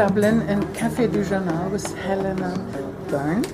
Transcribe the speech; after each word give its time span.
Dublin 0.00 0.40
in 0.48 0.62
Café 0.72 1.12
du 1.12 1.22
Journal 1.22 1.68
with 1.68 1.94
Helena 1.98 2.56
Byrne. 3.10 3.44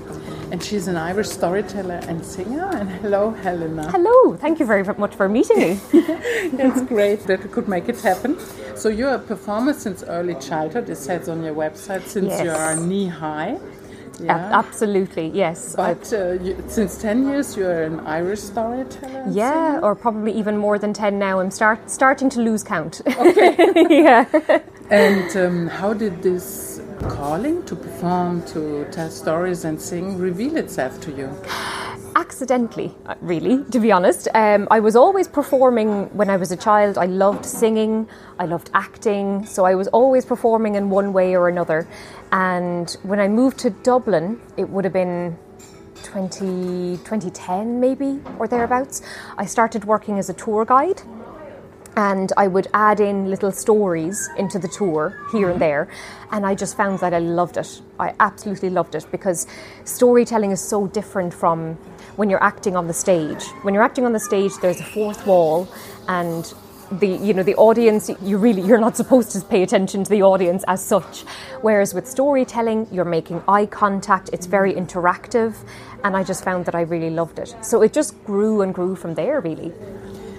And 0.53 0.63
she's 0.63 0.87
an 0.87 0.97
Irish 0.97 1.29
storyteller 1.29 2.01
and 2.07 2.25
singer. 2.25 2.71
And 2.73 2.89
hello, 2.89 3.33
Helena. 3.33 3.91
Hello, 3.91 4.37
thank 4.37 4.61
you 4.61 4.65
very 4.65 4.85
much 4.85 5.17
for 5.17 5.29
meeting 5.29 5.59
me. 5.59 5.81
it's 5.93 6.83
great 6.83 7.27
that 7.27 7.43
we 7.43 7.49
could 7.49 7.67
make 7.67 7.89
it 7.89 8.01
happen. 8.01 8.39
So, 8.77 8.89
you're 8.89 9.15
a 9.15 9.19
performer 9.19 9.73
since 9.73 10.05
early 10.05 10.37
childhood, 10.37 10.89
it 10.89 10.99
says 10.99 11.29
on 11.29 11.43
your 11.43 11.53
website, 11.53 12.07
since 12.07 12.29
Yes. 12.29 12.45
you 12.45 12.51
are 12.53 12.77
knee 12.77 13.09
high. 13.09 13.59
A- 14.29 14.31
Absolutely, 14.31 15.27
yes. 15.35 15.75
But 15.75 16.13
uh, 16.13 16.35
you, 16.45 16.63
since 16.69 16.97
10 17.03 17.29
years, 17.29 17.57
you're 17.57 17.83
an 17.83 18.07
Irish 18.07 18.41
storyteller? 18.41 19.25
yeah, 19.33 19.81
or 19.83 19.97
probably 19.97 20.31
even 20.31 20.57
more 20.59 20.79
than 20.79 20.93
10 20.93 21.19
now. 21.19 21.41
I'm 21.41 21.51
start, 21.51 21.91
starting 21.91 22.31
to 22.31 22.41
lose 22.41 22.63
count. 22.63 23.01
Okay. 23.05 23.57
yeah. 23.91 24.61
And 24.91 25.37
um, 25.37 25.67
how 25.67 25.93
did 25.93 26.23
this 26.23 26.81
calling 27.09 27.65
to 27.65 27.75
perform, 27.75 28.43
to 28.47 28.87
tell 28.93 29.11
stories 29.11 29.65
and 29.65 29.81
sing 29.81 30.17
reveal 30.17 30.57
itself 30.57 31.01
to 31.03 31.13
you? 31.13 31.31
accidentally, 32.17 32.95
uh, 33.05 33.15
really, 33.21 33.63
to 33.65 33.79
be 33.79 33.93
honest. 33.93 34.27
Um, 34.35 34.67
I 34.71 34.81
was 34.81 34.97
always 34.97 35.29
performing 35.29 36.07
when 36.17 36.31
I 36.31 36.37
was 36.37 36.51
a 36.51 36.57
child. 36.57 36.97
I 36.97 37.05
loved 37.07 37.45
singing, 37.45 38.09
I 38.39 38.47
loved 38.47 38.71
acting, 38.73 39.45
so 39.45 39.65
I 39.67 39.75
was 39.75 39.89
always 39.89 40.25
performing 40.25 40.77
in 40.77 40.89
one 40.89 41.13
way 41.13 41.37
or 41.37 41.49
another. 41.49 41.87
And 42.33 42.91
when 43.03 43.21
I 43.21 43.29
moved 43.29 43.59
to 43.59 43.71
Dublin, 43.71 44.41
it 44.57 44.69
would 44.69 44.85
have 44.85 44.95
been 44.95 45.39
20, 46.05 46.97
2010 46.99 47.81
maybe, 47.81 48.21
or 48.39 48.49
thereabouts, 48.49 49.03
I 49.37 49.45
started 49.45 49.85
working 49.85 50.19
as 50.19 50.31
a 50.31 50.35
tour 50.35 50.65
guide 50.65 51.03
and 51.97 52.33
I 52.37 52.47
would 52.47 52.69
add 52.75 53.01
in 53.01 53.31
little 53.31 53.51
stories 53.51 54.29
into 54.37 54.59
the 54.59 54.69
tour 54.69 55.19
here 55.33 55.49
and 55.49 55.53
mm-hmm. 55.53 55.61
there. 55.61 55.89
And 56.31 56.45
I 56.45 56.55
just 56.55 56.77
found 56.77 56.99
that 57.01 57.15
I 57.15 57.19
loved 57.19 57.57
it. 57.57 57.81
I 57.99 58.15
absolutely 58.21 58.71
loved 58.71 58.95
it 58.95 59.07
because 59.11 59.47
storytelling 59.85 60.51
is 60.51 60.61
so 60.61 60.87
different 60.87 61.33
from 61.33 61.75
when 62.17 62.29
you're 62.29 62.43
acting 62.43 62.77
on 62.77 62.87
the 62.87 62.93
stage. 62.93 63.45
When 63.63 63.73
you're 63.73 63.83
acting 63.83 64.05
on 64.05 64.13
the 64.13 64.21
stage, 64.21 64.53
there's 64.61 64.81
a 64.81 64.85
fourth 64.85 65.27
wall, 65.27 65.69
and 66.09 66.53
the 66.93 67.09
you 67.09 67.35
know 67.35 67.43
the 67.43 67.57
audience 67.57 68.09
you 68.23 68.39
really 68.39 68.63
you're 68.63 68.79
not 68.79 68.97
supposed 68.97 69.33
to 69.33 69.41
pay 69.41 69.65
attention 69.65 70.05
to 70.05 70.11
the 70.11 70.23
audience 70.23 70.65
as 70.69 70.85
such. 70.85 71.23
Whereas 71.63 71.95
with 71.95 72.07
storytelling 72.07 72.87
you're 72.93 73.05
making 73.05 73.43
eye 73.49 73.67
contact. 73.67 74.31
It's 74.33 74.47
very 74.47 74.75
mm-hmm. 74.75 74.85
interactive. 74.85 75.57
And 76.05 76.17
i 76.17 76.23
just 76.23 76.45
found 76.45 76.67
that 76.67 76.75
i 76.75 76.83
really 76.83 77.11
loved 77.11 77.39
it. 77.39 77.57
So 77.63 77.83
it 77.83 77.93
just 77.93 78.23
grew 78.25 78.61
and 78.61 78.73
grew 78.73 78.95
from 78.95 79.15
there 79.15 79.41
really 79.41 79.73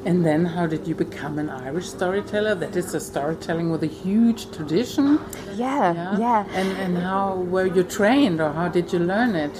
And 0.07 0.25
then, 0.25 0.45
how 0.45 0.65
did 0.67 0.87
you 0.87 0.95
become 0.95 1.37
an 1.37 1.49
Irish 1.49 1.89
storyteller? 1.89 2.55
That 2.55 2.77
is 2.77 2.93
a 2.93 2.99
storytelling 2.99 3.69
with 3.71 3.83
a 3.83 3.87
huge 3.87 4.49
tradition. 4.51 5.19
yeah 5.53 6.17
yeah, 6.17 6.45
And, 6.53 6.69
and 6.77 6.97
how 6.97 7.35
were 7.35 7.65
you 7.65 7.83
trained 7.83 8.39
or 8.39 8.53
how 8.53 8.69
did 8.69 8.93
you 8.93 8.99
learn 8.99 9.35
it? 9.35 9.51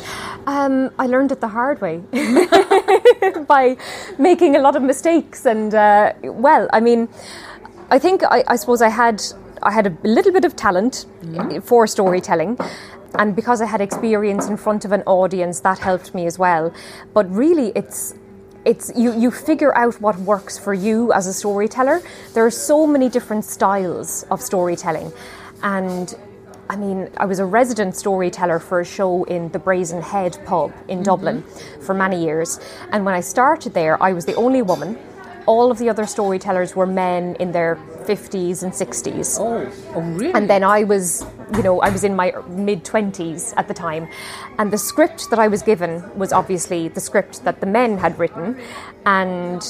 Um, 0.48 0.90
I 0.98 1.08
learned 1.08 1.34
it 1.34 1.42
the 1.42 1.50
hard 1.50 1.82
way 1.82 1.98
by 3.54 3.76
making 4.18 4.56
a 4.56 4.60
lot 4.60 4.78
of 4.78 4.84
mistakes. 4.84 5.46
And 5.46 5.76
uh, 5.76 6.14
well, 6.24 6.70
I 6.72 6.80
mean, 6.80 7.10
I 7.92 8.00
think 8.00 8.24
I, 8.24 8.46
I 8.48 8.56
suppose 8.56 8.82
I 8.82 8.88
had 8.88 9.22
I 9.64 9.72
had 9.72 9.88
a 9.88 9.98
little 10.08 10.32
bit 10.32 10.46
of 10.46 10.56
talent 10.56 11.08
for 11.64 11.88
storytelling. 11.88 12.58
And 13.16 13.36
because 13.36 13.62
I 13.62 13.66
had 13.66 13.82
experience 13.82 14.48
in 14.48 14.56
front 14.56 14.86
of 14.86 14.94
an 14.94 15.04
audience, 15.06 15.60
that 15.62 15.80
helped 15.80 16.16
me 16.16 16.26
as 16.26 16.40
well. 16.40 16.74
But 17.14 17.30
really, 17.30 17.74
it's 17.76 18.14
it's 18.68 18.92
you, 18.96 19.18
you 19.18 19.32
figure 19.32 19.74
out 19.76 20.00
what 20.02 20.18
works 20.20 20.58
for 20.58 20.74
you 20.74 21.14
as 21.14 21.26
a 21.26 21.34
storyteller. 21.34 22.02
There 22.34 22.46
are 22.46 22.52
so 22.52 22.86
many 22.86 23.08
different 23.08 23.46
styles 23.46 24.24
of 24.30 24.42
storytelling, 24.42 25.12
and 25.64 26.14
I 26.70 26.76
mean, 26.76 27.10
I 27.16 27.26
was 27.26 27.40
a 27.40 27.46
resident 27.46 27.96
storyteller 27.96 28.60
for 28.60 28.82
a 28.82 28.86
show 28.86 29.24
in 29.24 29.50
the 29.50 29.60
Brazen 29.60 30.02
Head 30.02 30.38
pub 30.46 30.74
in 30.90 30.98
mm-hmm. 30.98 31.04
Dublin 31.04 31.44
for 31.82 31.94
many 31.94 32.22
years. 32.22 32.60
And 32.92 33.06
when 33.06 33.16
I 33.16 33.22
started 33.22 33.74
there, 33.74 34.02
I 34.04 34.12
was 34.12 34.26
the 34.26 34.36
only 34.36 34.62
woman. 34.62 34.98
All 35.48 35.72
of 35.72 35.80
the 35.80 35.90
other 35.90 36.06
storytellers 36.06 36.76
were 36.76 36.86
men 36.86 37.36
in 37.40 37.52
their 37.52 37.78
50s 38.06 38.64
and 38.64 38.72
60s. 38.72 39.38
Oh, 39.40 39.72
oh 39.96 40.02
really? 40.02 40.34
And 40.34 40.50
then 40.50 40.64
I 40.64 40.84
was, 40.84 41.26
you 41.56 41.64
know, 41.64 41.82
I 41.82 41.90
was 41.90 42.04
in 42.04 42.16
my 42.16 42.34
mid 42.50 42.84
20s 42.84 43.54
at 43.58 43.68
the 43.68 43.74
time. 43.74 44.08
And 44.60 44.72
the 44.72 44.78
script 44.78 45.30
that 45.30 45.40
I 45.40 45.48
was 45.48 45.62
given 45.62 46.04
was 46.18 46.32
obviously 46.32 46.90
the 46.90 47.02
script 47.02 47.44
that 47.46 47.60
the 47.60 47.66
men 47.66 47.98
had 47.98 48.20
written. 48.20 48.60
And 49.06 49.64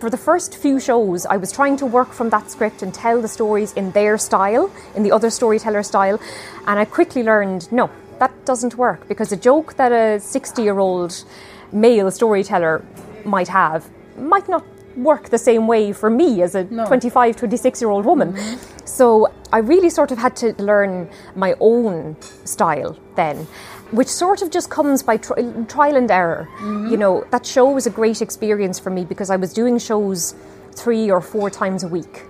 for 0.00 0.10
the 0.10 0.16
first 0.16 0.56
few 0.56 0.80
shows, 0.80 1.26
I 1.26 1.36
was 1.36 1.52
trying 1.52 1.76
to 1.78 1.86
work 1.86 2.12
from 2.12 2.30
that 2.30 2.50
script 2.50 2.82
and 2.82 2.92
tell 2.92 3.22
the 3.22 3.28
stories 3.28 3.72
in 3.74 3.92
their 3.92 4.18
style, 4.18 4.70
in 4.96 5.02
the 5.02 5.12
other 5.12 5.30
storyteller 5.30 5.82
style. 5.82 6.20
And 6.66 6.78
I 6.78 6.84
quickly 6.84 7.22
learned 7.22 7.70
no, 7.72 7.90
that 8.18 8.32
doesn't 8.44 8.76
work 8.76 9.08
because 9.08 9.32
a 9.32 9.36
joke 9.36 9.74
that 9.76 9.92
a 9.92 10.20
60 10.20 10.62
year 10.62 10.78
old 10.78 11.24
male 11.72 12.10
storyteller 12.10 12.84
might 13.24 13.48
have 13.48 13.88
might 14.16 14.48
not 14.48 14.64
work 14.96 15.28
the 15.30 15.38
same 15.38 15.66
way 15.66 15.92
for 15.92 16.10
me 16.10 16.42
as 16.42 16.54
a 16.54 16.64
25, 16.64 17.36
26 17.36 17.80
year 17.80 17.90
old 17.90 18.04
woman. 18.04 18.36
So 18.84 19.32
I 19.52 19.58
really 19.58 19.90
sort 19.90 20.12
of 20.12 20.18
had 20.18 20.36
to 20.36 20.54
learn 20.62 21.08
my 21.34 21.54
own 21.60 22.16
style 22.44 22.98
then, 23.16 23.46
which 23.90 24.08
sort 24.08 24.42
of 24.42 24.50
just 24.50 24.70
comes 24.70 25.02
by 25.02 25.16
tri- 25.16 25.64
trial 25.68 25.96
and 25.96 26.10
error. 26.10 26.48
Mm-hmm. 26.58 26.88
You 26.88 26.96
know, 26.96 27.24
that 27.30 27.46
show 27.46 27.70
was 27.70 27.86
a 27.86 27.90
great 27.90 28.22
experience 28.22 28.78
for 28.78 28.90
me 28.90 29.04
because 29.04 29.30
I 29.30 29.36
was 29.36 29.52
doing 29.52 29.78
shows 29.78 30.34
three 30.72 31.10
or 31.10 31.20
four 31.20 31.50
times 31.50 31.84
a 31.84 31.88
week. 31.88 32.24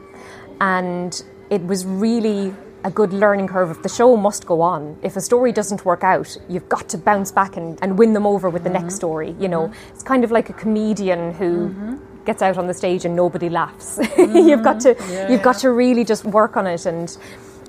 And 0.61 1.23
it 1.50 1.62
was 1.65 1.84
really 1.84 2.55
a 2.84 2.91
good 2.91 3.12
learning 3.12 3.49
curve. 3.49 3.71
If 3.71 3.83
the 3.83 3.89
show 3.89 4.17
must 4.17 4.47
go 4.47 4.61
on. 4.61 4.97
If 5.03 5.17
a 5.17 5.21
story 5.21 5.53
doesn't 5.53 5.84
work 5.84 6.03
out, 6.03 6.37
you've 6.49 6.69
got 6.69 6.89
to 6.91 6.99
bounce 6.99 7.31
back 7.31 7.56
and, 7.56 7.79
and 7.83 7.99
win 7.99 8.12
them 8.12 8.27
over 8.27 8.50
with 8.50 8.65
the 8.65 8.71
next 8.71 8.94
mm-hmm. 8.94 8.97
story. 8.97 9.37
You 9.39 9.49
know, 9.49 9.69
mm-hmm. 9.69 9.94
it's 9.94 10.03
kind 10.03 10.25
of 10.25 10.31
like 10.31 10.50
a 10.50 10.53
comedian 10.53 11.33
who 11.34 12.00
gets 12.25 12.43
out 12.43 12.59
on 12.59 12.66
the 12.66 12.75
stage 12.75 13.05
and 13.05 13.15
nobody 13.16 13.49
laughs. 13.49 13.99
you've 14.19 14.62
got 14.62 14.81
to 14.81 14.97
you've 15.28 15.43
got 15.43 15.59
to 15.59 15.71
really 15.71 16.05
just 16.05 16.25
work 16.25 16.56
on 16.56 16.66
it 16.66 16.87
and 16.87 17.16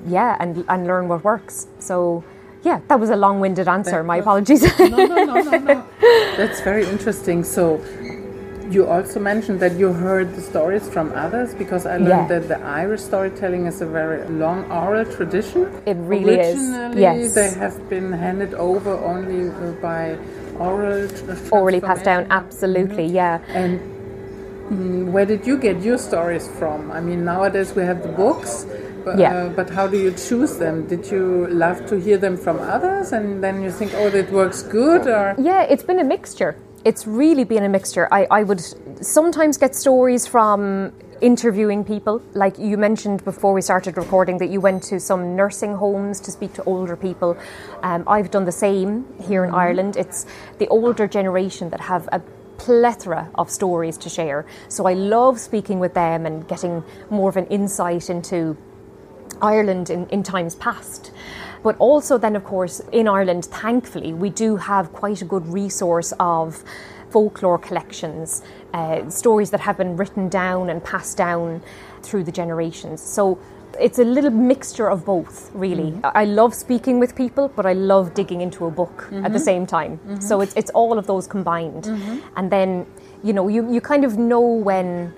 yeah, 0.07 0.37
and 0.39 0.65
and 0.69 0.87
learn 0.87 1.07
what 1.07 1.23
works. 1.23 1.67
So 1.79 2.23
yeah, 2.63 2.79
that 2.87 2.99
was 2.99 3.09
a 3.09 3.15
long-winded 3.15 3.67
answer. 3.67 4.03
My 4.03 4.17
apologies. 4.17 4.63
no, 4.79 4.87
no, 4.87 5.05
no, 5.05 5.41
no, 5.41 5.57
no. 5.57 5.87
That's 6.37 6.61
very 6.61 6.85
interesting. 6.85 7.43
So, 7.43 7.83
you 8.69 8.87
also 8.87 9.19
mentioned 9.19 9.59
that 9.59 9.73
you 9.77 9.91
heard 9.91 10.33
the 10.33 10.41
stories 10.41 10.87
from 10.89 11.11
others 11.11 11.53
because 11.53 11.85
I 11.85 11.97
learned 11.97 12.29
Yeah. 12.29 12.39
that 12.39 12.47
the 12.47 12.59
Irish 12.61 13.01
storytelling 13.01 13.67
is 13.67 13.81
a 13.81 13.85
very 13.85 14.25
long 14.29 14.63
oral 14.71 15.05
tradition. 15.05 15.69
It 15.85 15.97
really 15.97 16.39
is, 16.39 16.61
yes. 16.95 17.35
they 17.35 17.51
have 17.51 17.89
been 17.89 18.11
handed 18.13 18.53
over 18.53 18.91
only 18.91 19.49
uh, 19.49 19.71
by 19.81 20.17
oral 20.57 21.09
Orally 21.51 21.81
passed 21.81 22.05
down, 22.05 22.27
absolutely, 22.29 23.05
yeah. 23.05 23.39
And 23.49 23.79
mm, 24.69 25.11
where 25.11 25.25
did 25.25 25.45
you 25.45 25.57
get 25.57 25.81
your 25.81 25.97
stories 25.97 26.47
from? 26.47 26.91
I 26.91 26.99
mean, 26.99 27.23
nowadays 27.25 27.73
we 27.75 27.83
have 27.83 28.01
the 28.03 28.09
books, 28.09 28.65
but, 29.05 29.17
Yeah. 29.19 29.35
uh, 29.35 29.49
but 29.49 29.69
how 29.69 29.87
do 29.87 29.97
you 29.97 30.11
choose 30.11 30.57
them? 30.57 30.87
Did 30.87 31.09
you 31.11 31.47
love 31.47 31.85
to 31.87 31.99
hear 31.99 32.17
them 32.17 32.37
from 32.37 32.59
others 32.59 33.11
and 33.11 33.43
then 33.43 33.61
you 33.61 33.71
think, 33.71 33.91
oh, 33.95 34.09
that 34.09 34.31
works 34.31 34.63
good? 34.63 35.07
Or 35.07 35.35
Yeah, 35.37 35.63
it's 35.63 35.83
been 35.83 35.99
a 35.99 36.03
mixture. 36.03 36.55
It's 36.85 37.07
really 37.07 37.45
been 37.45 37.63
a 37.63 37.69
mixture. 37.69 38.07
I, 38.11 38.27
I 38.29 38.43
would 38.43 38.61
sometimes 39.01 39.57
get 39.57 39.75
stories 39.75 40.27
from 40.27 40.91
interviewing 41.21 41.85
people. 41.85 42.21
Like 42.33 42.59
you 42.59 42.77
mentioned 42.77 43.23
before 43.23 43.53
we 43.53 43.61
started 43.61 43.95
recording, 43.95 44.37
that 44.39 44.49
you 44.49 44.59
went 44.59 44.83
to 44.83 44.99
some 44.99 45.35
nursing 45.37 45.73
homes 45.75 46.19
to 46.21 46.31
speak 46.31 46.51
to 46.55 46.63
older 46.65 46.97
people. 46.97 47.37
Um, 47.81 48.03
I've 48.07 48.29
done 48.29 48.43
the 48.43 48.51
same 48.51 49.05
here 49.21 49.45
in 49.45 49.53
Ireland. 49.53 49.95
It's 49.95 50.25
the 50.57 50.67
older 50.67 51.07
generation 51.07 51.69
that 51.69 51.79
have 51.79 52.09
a 52.11 52.21
plethora 52.57 53.29
of 53.35 53.49
stories 53.49 53.97
to 53.97 54.09
share. 54.09 54.45
So 54.69 54.85
I 54.85 54.93
love 54.93 55.39
speaking 55.39 55.79
with 55.79 55.93
them 55.93 56.25
and 56.25 56.47
getting 56.47 56.83
more 57.09 57.29
of 57.29 57.37
an 57.37 57.47
insight 57.47 58.09
into 58.09 58.57
Ireland 59.41 59.89
in, 59.89 60.07
in 60.07 60.23
times 60.23 60.55
past. 60.55 61.11
But 61.63 61.77
also, 61.77 62.17
then, 62.17 62.35
of 62.35 62.43
course, 62.43 62.81
in 62.91 63.07
Ireland, 63.07 63.45
thankfully, 63.45 64.13
we 64.13 64.29
do 64.29 64.57
have 64.57 64.91
quite 64.91 65.21
a 65.21 65.25
good 65.25 65.47
resource 65.47 66.13
of 66.19 66.63
folklore 67.09 67.57
collections, 67.57 68.41
uh, 68.73 69.09
stories 69.09 69.51
that 69.51 69.61
have 69.61 69.77
been 69.77 69.95
written 69.95 70.27
down 70.29 70.69
and 70.69 70.83
passed 70.83 71.15
down 71.15 71.61
through 72.01 72.23
the 72.23 72.31
generations. 72.31 73.01
So 73.01 73.39
it's 73.79 73.99
a 73.99 74.03
little 74.03 74.31
mixture 74.31 74.89
of 74.89 75.05
both, 75.05 75.51
really. 75.53 75.93
I 76.03 76.23
I 76.23 76.25
love 76.25 76.53
speaking 76.55 76.99
with 76.99 77.15
people, 77.15 77.49
but 77.55 77.65
I 77.65 77.73
love 77.73 78.13
digging 78.13 78.41
into 78.41 78.65
a 78.65 78.71
book 78.71 78.97
at 79.03 79.09
the 79.11 79.17
mm-hmm. 79.17 79.37
same 79.37 79.65
time. 79.65 79.97
Mm-hmm. 79.97 80.21
So 80.21 80.41
it's, 80.41 80.53
it's 80.55 80.71
all 80.71 80.97
of 80.97 81.05
those 81.05 81.27
combined. 81.27 81.85
And 82.37 82.49
then, 82.49 82.85
you 83.23 83.33
know, 83.33 83.49
you, 83.49 83.69
you 83.71 83.81
kind 83.81 84.05
of 84.05 84.17
know 84.17 84.39
when 84.39 85.13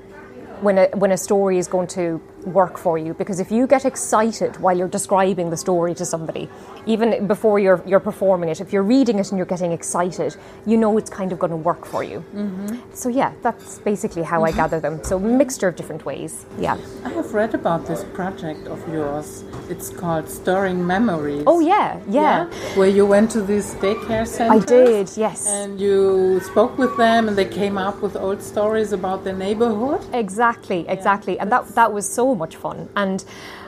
when 0.61 0.77
a 0.77 0.87
when 0.95 1.11
a 1.11 1.17
story 1.17 1.57
is 1.57 1.67
going 1.67 1.87
to 1.87 2.21
work 2.45 2.77
for 2.77 2.97
you 2.97 3.13
because 3.13 3.39
if 3.39 3.51
you 3.51 3.67
get 3.67 3.85
excited 3.85 4.55
while 4.57 4.77
you're 4.77 4.87
describing 4.87 5.49
the 5.49 5.57
story 5.57 5.95
to 5.95 6.05
somebody, 6.05 6.49
even 6.85 7.27
before 7.27 7.59
you're, 7.59 7.81
you're 7.85 7.99
performing 7.99 8.49
it, 8.49 8.61
if 8.61 8.71
you're 8.71 8.83
reading 8.83 9.19
it 9.19 9.29
and 9.29 9.37
you're 9.37 9.45
getting 9.45 9.71
excited, 9.71 10.35
you 10.65 10.77
know 10.77 10.97
it's 10.97 11.09
kind 11.09 11.31
of 11.31 11.39
going 11.39 11.49
to 11.51 11.57
work 11.57 11.85
for 11.85 12.03
you. 12.03 12.23
Mm-hmm. 12.33 12.77
So, 12.93 13.09
yeah, 13.09 13.33
that's 13.41 13.79
basically 13.79 14.23
how 14.23 14.41
mm-hmm. 14.41 14.53
I 14.53 14.57
gather 14.57 14.79
them. 14.79 15.03
So, 15.03 15.19
mixture 15.19 15.67
of 15.67 15.75
different 15.75 16.05
ways. 16.05 16.45
Yeah. 16.59 16.77
I 17.03 17.09
have 17.09 17.33
read 17.33 17.53
about 17.55 17.85
this 17.87 18.03
project 18.13 18.67
of 18.67 18.87
yours. 18.91 19.43
It's 19.69 19.89
called 19.89 20.29
Stirring 20.29 20.85
Memories. 20.85 21.43
Oh, 21.47 21.59
yeah, 21.59 21.99
yeah. 22.07 22.47
yeah? 22.47 22.75
Where 22.77 22.89
you 22.89 23.05
went 23.05 23.31
to 23.31 23.41
this 23.41 23.73
daycare 23.75 24.27
center. 24.27 24.53
I 24.53 24.59
did, 24.59 25.09
yes. 25.17 25.47
And 25.47 25.79
you 25.79 26.39
spoke 26.41 26.77
with 26.77 26.95
them 26.97 27.27
and 27.27 27.37
they 27.37 27.45
came 27.45 27.77
up 27.77 28.01
with 28.01 28.15
old 28.15 28.41
stories 28.41 28.91
about 28.91 29.23
their 29.23 29.35
neighborhood. 29.35 30.05
Exactly, 30.13 30.54
exactly. 30.87 31.35
Yeah, 31.35 31.43
and 31.43 31.51
that, 31.51 31.67
that 31.75 31.93
was 31.93 32.07
so 32.07 32.35
much 32.35 32.55
fun. 32.55 32.89
And 32.95 33.23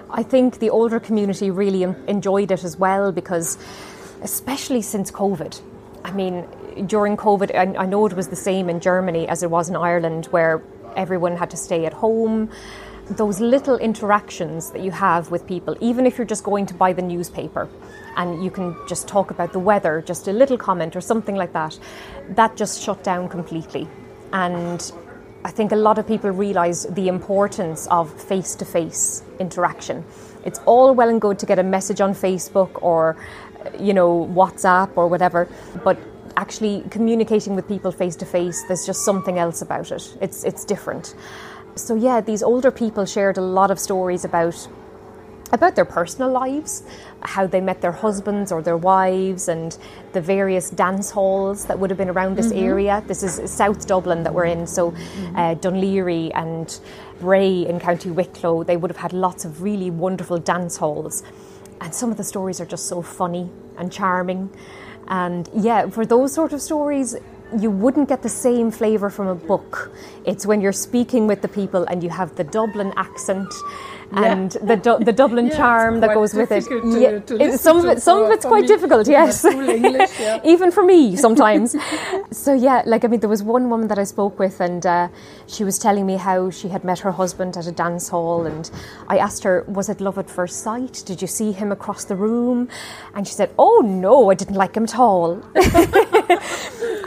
I 0.09 0.23
think 0.23 0.59
the 0.59 0.69
older 0.69 0.99
community 0.99 1.51
really 1.51 1.83
enjoyed 1.83 2.51
it 2.51 2.63
as 2.63 2.77
well 2.77 3.11
because, 3.11 3.57
especially 4.21 4.81
since 4.81 5.11
COVID, 5.11 5.61
I 6.03 6.11
mean, 6.11 6.47
during 6.85 7.17
COVID, 7.17 7.53
I, 7.55 7.83
I 7.83 7.85
know 7.85 8.05
it 8.05 8.13
was 8.13 8.29
the 8.29 8.35
same 8.35 8.69
in 8.69 8.79
Germany 8.79 9.27
as 9.27 9.43
it 9.43 9.49
was 9.49 9.69
in 9.69 9.75
Ireland, 9.75 10.27
where 10.27 10.63
everyone 10.95 11.35
had 11.35 11.49
to 11.51 11.57
stay 11.57 11.85
at 11.85 11.93
home 11.93 12.49
those 13.09 13.39
little 13.39 13.77
interactions 13.77 14.71
that 14.71 14.81
you 14.81 14.91
have 14.91 15.31
with 15.31 15.47
people, 15.47 15.77
even 15.79 16.05
if 16.05 16.17
you're 16.17 16.27
just 16.27 16.43
going 16.43 16.65
to 16.65 16.73
buy 16.73 16.93
the 16.93 17.01
newspaper 17.01 17.69
and 18.17 18.43
you 18.43 18.51
can 18.51 18.75
just 18.87 19.07
talk 19.07 19.31
about 19.31 19.53
the 19.53 19.59
weather, 19.59 20.01
just 20.05 20.27
a 20.27 20.33
little 20.33 20.57
comment 20.57 20.95
or 20.95 21.01
something 21.01 21.35
like 21.35 21.53
that, 21.53 21.77
that 22.29 22.55
just 22.55 22.81
shut 22.81 23.03
down 23.03 23.29
completely. 23.29 23.87
And 24.33 24.91
I 25.43 25.51
think 25.51 25.71
a 25.71 25.75
lot 25.75 25.97
of 25.97 26.07
people 26.07 26.31
realise 26.31 26.83
the 26.83 27.07
importance 27.07 27.87
of 27.87 28.11
face 28.21 28.55
to 28.55 28.65
face 28.65 29.23
interaction. 29.39 30.03
It's 30.45 30.59
all 30.65 30.93
well 30.93 31.09
and 31.09 31.21
good 31.21 31.39
to 31.39 31.45
get 31.45 31.59
a 31.59 31.63
message 31.63 32.01
on 32.01 32.13
Facebook 32.13 32.81
or, 32.81 33.17
you 33.79 33.93
know, 33.93 34.25
WhatsApp 34.33 34.91
or 34.95 35.07
whatever, 35.07 35.47
but 35.83 35.97
actually 36.37 36.83
communicating 36.89 37.55
with 37.55 37.67
people 37.67 37.91
face 37.91 38.15
to 38.17 38.25
face, 38.25 38.63
there's 38.67 38.85
just 38.85 39.03
something 39.03 39.39
else 39.39 39.61
about 39.61 39.91
it. 39.91 40.17
It's, 40.21 40.43
it's 40.43 40.63
different. 40.63 41.15
So, 41.75 41.95
yeah, 41.95 42.21
these 42.21 42.43
older 42.43 42.71
people 42.71 43.05
shared 43.05 43.37
a 43.37 43.41
lot 43.41 43.71
of 43.71 43.79
stories 43.79 44.25
about 44.25 44.67
about 45.51 45.75
their 45.75 45.85
personal 45.85 46.31
lives, 46.31 46.83
how 47.21 47.47
they 47.47 47.61
met 47.61 47.81
their 47.81 47.91
husbands 47.91 48.51
or 48.51 48.61
their 48.61 48.77
wives, 48.77 49.47
and 49.47 49.77
the 50.13 50.21
various 50.21 50.69
dance 50.69 51.11
halls 51.11 51.65
that 51.65 51.79
would 51.79 51.89
have 51.89 51.97
been 51.97 52.09
around 52.09 52.35
this 52.35 52.47
mm-hmm. 52.47 52.65
area. 52.65 53.03
This 53.07 53.23
is 53.23 53.51
South 53.51 53.87
Dublin 53.87 54.23
that 54.23 54.33
we're 54.33 54.45
in, 54.45 54.67
so 54.67 54.91
mm-hmm. 54.91 55.35
uh, 55.35 55.55
Laoghaire 55.55 56.31
and 56.35 56.79
Bray 57.19 57.65
in 57.65 57.79
County 57.79 58.11
Wicklow, 58.11 58.63
they 58.63 58.77
would 58.77 58.91
have 58.91 58.97
had 58.97 59.13
lots 59.13 59.45
of 59.45 59.61
really 59.61 59.89
wonderful 59.89 60.37
dance 60.37 60.77
halls. 60.77 61.23
And 61.81 61.93
some 61.93 62.11
of 62.11 62.17
the 62.17 62.23
stories 62.23 62.59
are 62.59 62.65
just 62.65 62.87
so 62.87 63.01
funny 63.01 63.49
and 63.77 63.91
charming. 63.91 64.49
And 65.07 65.49
yeah, 65.53 65.89
for 65.89 66.05
those 66.05 66.33
sort 66.33 66.53
of 66.53 66.61
stories, 66.61 67.15
you 67.59 67.71
wouldn't 67.71 68.09
get 68.09 68.21
the 68.23 68.29
same 68.29 68.71
flavour 68.71 69.09
from 69.09 69.27
a 69.27 69.35
book. 69.35 69.91
It's 70.25 70.45
when 70.45 70.61
you're 70.61 70.73
speaking 70.73 71.27
with 71.27 71.41
the 71.41 71.47
people 71.47 71.85
and 71.85 72.03
you 72.03 72.09
have 72.09 72.35
the 72.35 72.43
Dublin 72.43 72.93
accent 72.97 73.53
and 74.11 74.55
yeah. 74.55 74.75
the 74.75 74.97
the 75.03 75.11
Dublin 75.11 75.47
yeah, 75.51 75.57
charm 75.57 75.99
that 75.99 76.13
goes 76.13 76.33
with 76.33 76.51
it. 76.51 76.63
To, 76.65 76.99
yeah, 76.99 77.19
to 77.19 77.57
some 77.57 77.77
of 77.77 77.85
it, 77.85 78.01
some 78.01 78.23
of 78.23 78.31
it's 78.31 78.45
quite 78.45 78.61
me, 78.61 78.67
difficult. 78.67 79.07
Yes, 79.07 79.43
English, 79.43 80.11
yeah. 80.19 80.39
even 80.43 80.71
for 80.71 80.83
me 80.83 81.15
sometimes. 81.25 81.75
so 82.31 82.53
yeah, 82.53 82.83
like 82.85 83.03
I 83.03 83.07
mean, 83.07 83.19
there 83.19 83.29
was 83.29 83.43
one 83.43 83.69
woman 83.69 83.87
that 83.89 83.99
I 83.99 84.05
spoke 84.05 84.39
with, 84.39 84.59
and 84.61 84.85
uh, 84.85 85.07
she 85.47 85.63
was 85.63 85.77
telling 85.77 86.05
me 86.05 86.15
how 86.15 86.49
she 86.49 86.69
had 86.69 86.83
met 86.83 86.99
her 86.99 87.11
husband 87.11 87.57
at 87.57 87.67
a 87.67 87.71
dance 87.71 88.09
hall, 88.09 88.45
and 88.45 88.69
I 89.07 89.17
asked 89.17 89.43
her, 89.43 89.65
"Was 89.67 89.89
it 89.89 89.99
love 89.99 90.17
at 90.17 90.29
first 90.29 90.61
sight? 90.61 91.03
Did 91.05 91.21
you 91.21 91.27
see 91.27 91.51
him 91.51 91.71
across 91.71 92.05
the 92.05 92.15
room?" 92.15 92.69
And 93.13 93.27
she 93.27 93.33
said, 93.33 93.51
"Oh 93.59 93.81
no, 93.83 94.31
I 94.31 94.35
didn't 94.35 94.55
like 94.55 94.75
him 94.75 94.83
at 94.83 94.97
all." 94.97 95.43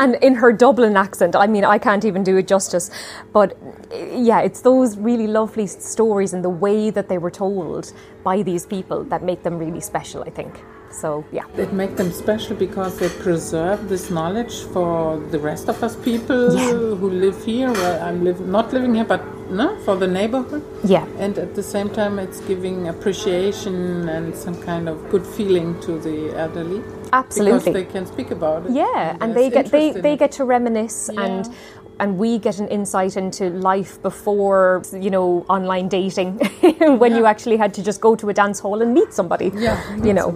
And 0.00 0.16
in 0.16 0.34
her 0.34 0.50
Dublin 0.52 0.96
accent, 0.96 1.36
I 1.36 1.46
mean, 1.46 1.64
I 1.64 1.78
can't 1.78 2.04
even 2.06 2.24
do 2.24 2.36
it 2.38 2.48
justice. 2.48 2.90
But 3.32 3.56
yeah, 3.92 4.40
it's 4.40 4.62
those 4.62 4.96
really 4.96 5.26
lovely 5.26 5.66
stories 5.66 6.32
and 6.32 6.42
the 6.42 6.50
way 6.50 6.90
that 6.90 7.08
they 7.08 7.18
were 7.18 7.30
told 7.30 7.92
by 8.24 8.42
these 8.42 8.64
people 8.64 9.04
that 9.04 9.22
make 9.22 9.42
them 9.42 9.58
really 9.58 9.80
special, 9.80 10.22
I 10.22 10.30
think. 10.30 10.64
So 10.90 11.24
yeah, 11.30 11.44
it 11.56 11.72
make 11.72 11.96
them 11.96 12.10
special 12.12 12.56
because 12.56 12.98
they 12.98 13.10
preserve 13.10 13.88
this 13.88 14.10
knowledge 14.10 14.64
for 14.72 15.18
the 15.30 15.38
rest 15.38 15.68
of 15.68 15.84
us 15.84 15.94
people 15.96 16.56
yeah. 16.56 16.70
who 16.70 17.10
live 17.10 17.44
here. 17.44 17.70
Well, 17.70 18.02
I'm 18.02 18.24
live, 18.24 18.40
not 18.40 18.72
living 18.72 18.94
here, 18.94 19.04
but 19.04 19.22
no, 19.50 19.78
for 19.84 19.96
the 19.96 20.06
neighborhood. 20.06 20.64
Yeah, 20.84 21.06
and 21.18 21.36
at 21.38 21.54
the 21.54 21.62
same 21.62 21.90
time, 21.90 22.18
it's 22.18 22.40
giving 22.42 22.88
appreciation 22.88 24.08
and 24.08 24.34
some 24.34 24.60
kind 24.62 24.88
of 24.88 25.10
good 25.10 25.26
feeling 25.26 25.80
to 25.80 25.98
the 25.98 26.36
elderly. 26.38 26.82
Absolutely, 27.12 27.58
because 27.58 27.74
they 27.74 27.84
can 27.84 28.06
speak 28.06 28.30
about 28.30 28.66
it. 28.66 28.72
Yeah, 28.72 29.12
and, 29.12 29.22
and 29.22 29.36
they 29.36 29.50
get 29.50 29.70
they, 29.70 29.92
they 29.92 30.16
get 30.16 30.32
to 30.32 30.44
reminisce 30.44 31.10
yeah. 31.12 31.24
and 31.24 31.54
and 32.00 32.18
we 32.18 32.38
get 32.38 32.58
an 32.58 32.66
insight 32.68 33.16
into 33.16 33.50
life 33.50 34.02
before 34.02 34.82
you 34.92 35.10
know 35.10 35.44
online 35.48 35.88
dating. 35.88 36.40
When 36.80 37.12
yeah. 37.12 37.18
you 37.18 37.26
actually 37.26 37.58
had 37.58 37.74
to 37.74 37.82
just 37.82 38.00
go 38.00 38.16
to 38.16 38.30
a 38.30 38.34
dance 38.34 38.58
hall 38.58 38.80
and 38.80 38.94
meet 38.94 39.12
somebody 39.12 39.52
yeah 39.54 39.76
you 40.06 40.14
know. 40.14 40.28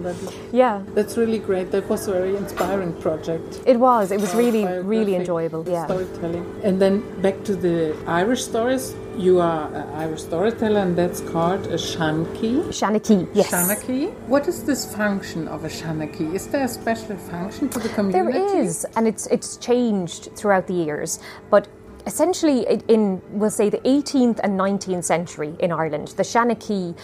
yeah. 0.51 0.83
That's 0.93 1.17
really 1.17 1.39
great. 1.39 1.71
That 1.71 1.89
was 1.89 2.07
a 2.07 2.13
very 2.13 2.35
inspiring 2.35 2.93
project. 3.01 3.61
It 3.65 3.77
was. 3.77 4.11
It 4.11 4.21
was 4.21 4.35
really 4.35 4.65
really 4.93 5.15
enjoyable. 5.15 5.63
Yeah. 5.67 5.85
storytelling. 5.85 6.45
And 6.63 6.79
then 6.79 6.93
back 7.21 7.43
to 7.45 7.55
the 7.55 7.95
irish 8.05 8.43
stories 8.43 8.95
you 9.17 9.39
are 9.39 9.73
an 9.73 9.89
Irish 9.95 10.23
storyteller, 10.23 10.79
and 10.79 10.95
that's 10.95 11.21
called 11.21 11.67
a 11.67 11.77
seanchaí. 11.77 12.67
Seanchaí, 12.67 13.27
yes. 13.33 13.51
Seanchaí. 13.51 14.13
What 14.27 14.47
is 14.47 14.63
this 14.63 14.93
function 14.93 15.47
of 15.47 15.63
a 15.63 15.69
seanchaí? 15.69 16.33
Is 16.33 16.47
there 16.47 16.65
a 16.65 16.67
special 16.67 17.17
function 17.17 17.69
to 17.69 17.79
the 17.79 17.89
community? 17.89 18.37
There 18.37 18.57
is, 18.61 18.85
and 18.95 19.07
it's 19.07 19.27
it's 19.27 19.57
changed 19.57 20.29
throughout 20.35 20.67
the 20.67 20.73
years. 20.73 21.19
But 21.49 21.67
essentially, 22.05 22.65
in 22.87 23.21
we'll 23.31 23.49
say 23.49 23.69
the 23.69 23.79
18th 23.79 24.39
and 24.43 24.59
19th 24.59 25.03
century 25.03 25.55
in 25.59 25.71
Ireland, 25.71 26.09
the 26.09 26.23
seanchaí 26.23 26.95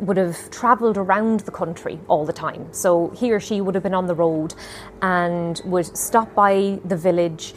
would 0.00 0.16
have 0.16 0.50
travelled 0.50 0.98
around 0.98 1.40
the 1.40 1.50
country 1.50 1.98
all 2.08 2.26
the 2.26 2.32
time. 2.32 2.68
So 2.72 3.10
he 3.10 3.32
or 3.32 3.40
she 3.40 3.60
would 3.60 3.74
have 3.74 3.82
been 3.82 3.94
on 3.94 4.06
the 4.06 4.14
road 4.14 4.54
and 5.00 5.60
would 5.64 5.96
stop 5.96 6.34
by 6.34 6.78
the 6.84 6.96
village 6.96 7.54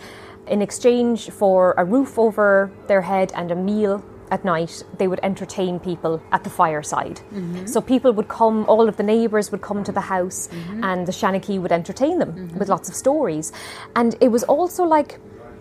in 0.49 0.61
exchange 0.61 1.29
for 1.29 1.73
a 1.77 1.85
roof 1.85 2.17
over 2.19 2.71
their 2.87 3.01
head 3.01 3.31
and 3.35 3.51
a 3.51 3.55
meal 3.55 4.03
at 4.31 4.45
night, 4.45 4.83
they 4.97 5.07
would 5.07 5.19
entertain 5.23 5.79
people 5.79 6.21
at 6.31 6.43
the 6.43 6.49
fireside. 6.49 7.21
Mm-hmm. 7.33 7.65
So 7.65 7.81
people 7.81 8.11
would 8.13 8.27
come, 8.27 8.65
all 8.65 8.87
of 8.87 8.97
the 8.97 9.03
neighbours 9.03 9.51
would 9.51 9.61
come 9.61 9.83
to 9.83 9.91
the 9.91 10.01
house, 10.01 10.47
mm-hmm. 10.47 10.83
and 10.83 11.07
the 11.07 11.11
seanchaí 11.11 11.59
would 11.59 11.71
entertain 11.71 12.19
them 12.19 12.33
mm-hmm. 12.33 12.59
with 12.59 12.69
lots 12.69 12.89
of 12.89 12.95
stories. 12.95 13.51
And 13.95 14.15
it 14.21 14.29
was 14.29 14.43
also 14.43 14.83
like 14.83 15.19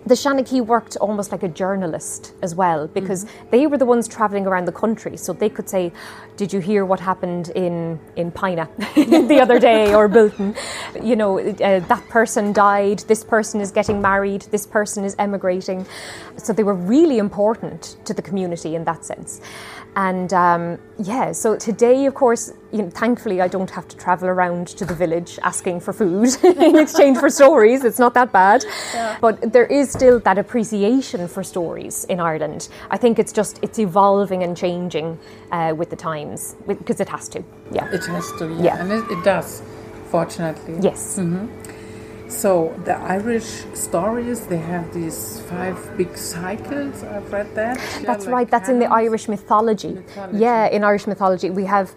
the 0.08 0.14
seanchaí 0.14 0.64
worked 0.64 0.96
almost 0.96 1.30
like 1.32 1.42
a 1.42 1.48
journalist 1.48 2.32
as 2.42 2.54
well 2.54 2.86
because 2.88 3.24
mm-hmm. 3.24 3.50
they 3.50 3.66
were 3.66 3.76
the 3.76 3.84
ones 3.84 4.08
traveling 4.08 4.46
around 4.46 4.64
the 4.64 4.72
country 4.72 5.16
so 5.16 5.32
they 5.32 5.48
could 5.50 5.68
say 5.68 5.92
did 6.36 6.52
you 6.52 6.60
hear 6.60 6.84
what 6.84 7.00
happened 7.00 7.50
in 7.50 7.98
in 8.16 8.30
Pina 8.30 8.68
the 8.94 9.38
other 9.40 9.58
day 9.58 9.94
or 9.94 10.08
Bilton 10.08 10.54
you 11.02 11.16
know 11.16 11.38
uh, 11.38 11.80
that 11.80 12.08
person 12.08 12.52
died 12.52 13.00
this 13.00 13.22
person 13.22 13.60
is 13.60 13.70
getting 13.70 14.00
married 14.00 14.42
this 14.50 14.66
person 14.66 15.04
is 15.04 15.14
emigrating 15.18 15.86
so 16.36 16.52
they 16.52 16.64
were 16.64 16.74
really 16.74 17.18
important 17.18 17.96
to 18.04 18.14
the 18.14 18.22
community 18.22 18.74
in 18.74 18.84
that 18.84 19.04
sense 19.04 19.40
and 19.98 20.32
um, 20.32 20.78
yeah, 20.98 21.32
so 21.32 21.56
today, 21.56 22.06
of 22.06 22.14
course, 22.14 22.52
you 22.70 22.82
know, 22.82 22.90
thankfully, 22.90 23.40
I 23.40 23.48
don't 23.48 23.70
have 23.70 23.88
to 23.88 23.96
travel 23.96 24.28
around 24.28 24.68
to 24.78 24.84
the 24.84 24.94
village 24.94 25.40
asking 25.42 25.80
for 25.80 25.92
food 25.92 26.28
in 26.44 26.76
exchange 26.76 27.18
for 27.18 27.28
stories. 27.28 27.82
It's 27.82 27.98
not 27.98 28.14
that 28.14 28.30
bad. 28.30 28.64
Yeah. 28.94 29.18
But 29.20 29.52
there 29.52 29.66
is 29.66 29.94
still 29.98 30.20
that 30.20 30.38
appreciation 30.38 31.28
for 31.28 31.42
stories 31.42 32.04
in 32.04 32.20
Ireland. 32.20 32.68
I 32.90 32.96
think 32.96 33.18
it's 33.18 33.32
just, 33.32 33.58
it's 33.62 33.78
evolving 33.78 34.42
and 34.42 34.56
changing 34.56 35.18
uh, 35.50 35.74
with 35.76 35.90
the 35.90 35.96
times 35.96 36.56
because 36.66 37.00
it 37.00 37.08
has 37.08 37.28
to. 37.30 37.42
Yeah. 37.72 37.92
It 37.92 38.04
has 38.06 38.30
to, 38.38 38.46
yeah. 38.48 38.62
yeah. 38.62 38.80
And 38.80 38.92
it, 38.92 39.04
it, 39.10 39.24
does, 39.24 39.62
fortunately. 40.10 40.78
Yes. 40.80 41.18
Mm-hmm. 41.18 41.46
So 42.28 42.78
the 42.84 42.96
Irish 42.96 43.64
stories, 43.74 44.46
they 44.46 44.58
have 44.58 44.92
these 44.92 45.40
five 45.48 45.76
big 45.96 46.16
cycles. 46.16 47.02
I've 47.02 47.32
read 47.32 47.54
that. 47.54 47.76
That's 48.04 48.24
yeah, 48.26 48.30
right. 48.30 48.40
Like 48.40 48.50
that's 48.50 48.68
in 48.68 48.78
the 48.78 48.92
Irish 48.92 49.28
mythology. 49.28 49.94
mythology. 49.94 50.38
Yeah, 50.38 50.66
in 50.66 50.84
Irish 50.84 51.06
mythology, 51.06 51.48
we 51.50 51.64
have. 51.64 51.94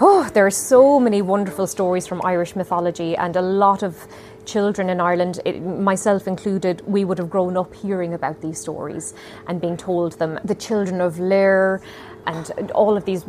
Oh, 0.00 0.30
there 0.32 0.46
are 0.46 0.50
so 0.50 0.98
many 0.98 1.20
wonderful 1.20 1.66
stories 1.66 2.06
from 2.06 2.22
Irish 2.24 2.56
mythology, 2.56 3.14
and 3.16 3.36
a 3.36 3.42
lot 3.42 3.82
of 3.82 4.08
children 4.52 4.90
in 4.90 4.98
Ireland, 5.10 5.34
it, 5.44 5.56
myself 5.92 6.22
included, 6.26 6.82
we 6.96 7.04
would 7.06 7.18
have 7.22 7.30
grown 7.36 7.56
up 7.56 7.70
hearing 7.82 8.12
about 8.14 8.36
these 8.40 8.58
stories 8.66 9.14
and 9.46 9.60
being 9.60 9.76
told 9.76 10.12
them. 10.20 10.38
The 10.52 10.58
children 10.68 11.00
of 11.00 11.18
Lir 11.18 11.80
and 12.26 12.46
all 12.80 12.94
of 12.96 13.04
these 13.04 13.22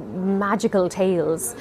magical 0.48 0.90
tales 0.90 1.56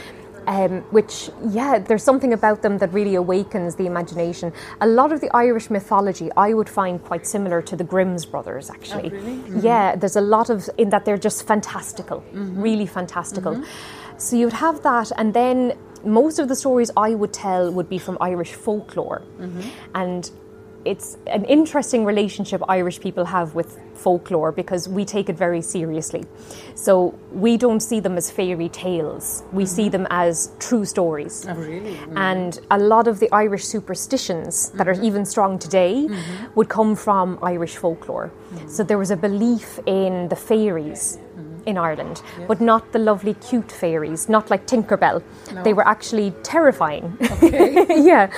Um, 0.46 0.74
which, 0.96 1.30
yeah, 1.58 1.72
there's 1.88 2.02
something 2.10 2.32
about 2.32 2.58
them 2.62 2.78
that 2.78 2.90
really 2.98 3.16
awakens 3.16 3.74
the 3.80 3.86
imagination. 3.92 4.52
A 4.80 4.86
lot 4.86 5.12
of 5.12 5.18
the 5.20 5.30
Irish 5.46 5.66
mythology 5.70 6.28
I 6.46 6.48
would 6.56 6.68
find 6.68 6.98
quite 7.10 7.24
similar 7.26 7.62
to 7.70 7.76
the 7.76 7.84
Grimm's 7.84 8.24
brothers, 8.32 8.70
actually. 8.70 9.10
Oh, 9.12 9.16
really? 9.16 9.36
Mm-hmm. 9.36 9.66
Yeah, 9.68 9.96
there's 10.00 10.16
a 10.16 10.26
lot 10.36 10.50
of, 10.50 10.58
in 10.76 10.88
that 10.90 11.04
they're 11.04 11.24
just 11.28 11.46
fantastical, 11.46 12.18
really 12.66 12.86
fantastical. 12.86 13.54
So 14.16 14.36
you'd 14.40 14.60
have 14.66 14.78
that, 14.82 15.12
and 15.20 15.28
then 15.40 15.58
most 16.04 16.38
of 16.38 16.48
the 16.48 16.56
stories 16.56 16.90
I 16.96 17.14
would 17.14 17.32
tell 17.32 17.70
would 17.70 17.88
be 17.88 17.98
from 17.98 18.16
Irish 18.20 18.52
folklore. 18.52 19.22
Mm-hmm. 19.38 19.68
And 19.94 20.30
it's 20.84 21.18
an 21.26 21.44
interesting 21.44 22.04
relationship 22.04 22.62
Irish 22.68 23.00
people 23.00 23.26
have 23.26 23.54
with 23.54 23.78
folklore 23.94 24.50
because 24.50 24.88
we 24.88 25.04
take 25.04 25.28
it 25.28 25.36
very 25.36 25.60
seriously. 25.60 26.24
So 26.74 27.18
we 27.32 27.58
don't 27.58 27.80
see 27.80 28.00
them 28.00 28.16
as 28.16 28.30
fairy 28.30 28.70
tales, 28.70 29.44
we 29.52 29.66
see 29.66 29.84
mm-hmm. 29.84 29.90
them 29.90 30.06
as 30.10 30.52
true 30.58 30.86
stories. 30.86 31.46
Oh, 31.46 31.54
really? 31.54 31.94
Mm-hmm. 31.94 32.16
And 32.16 32.60
a 32.70 32.78
lot 32.78 33.08
of 33.08 33.20
the 33.20 33.30
Irish 33.30 33.64
superstitions 33.64 34.70
that 34.70 34.88
are 34.88 35.00
even 35.02 35.26
strong 35.26 35.58
today 35.58 36.08
would 36.54 36.70
come 36.70 36.96
from 36.96 37.38
Irish 37.42 37.76
folklore. 37.76 38.32
So 38.66 38.82
there 38.82 38.98
was 38.98 39.10
a 39.10 39.16
belief 39.16 39.78
in 39.86 40.28
the 40.28 40.36
fairies 40.36 41.18
in 41.66 41.78
Ireland, 41.78 42.22
but 42.46 42.60
not 42.60 42.92
the 42.92 42.98
lovely, 42.98 43.34
cute 43.34 43.70
fairies, 43.70 44.28
not 44.28 44.50
like 44.50 44.66
Tinkerbell. 44.66 45.22
They 45.64 45.72
were 45.72 45.86
actually 45.86 46.32
terrifying. 46.42 47.16
yeah. 47.42 48.30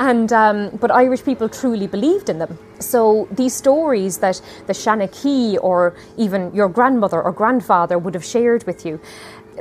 And 0.00 0.32
um, 0.32 0.70
but 0.80 0.90
Irish 0.90 1.24
people 1.24 1.48
truly 1.48 1.86
believed 1.86 2.28
in 2.28 2.38
them. 2.38 2.58
So 2.80 3.28
these 3.30 3.54
stories 3.54 4.18
that 4.18 4.40
the 4.66 4.72
seanchaí 4.72 5.58
or 5.62 5.94
even 6.16 6.54
your 6.54 6.68
grandmother 6.68 7.22
or 7.22 7.32
grandfather 7.32 7.98
would 7.98 8.14
have 8.14 8.24
shared 8.24 8.64
with 8.64 8.84
you, 8.84 9.00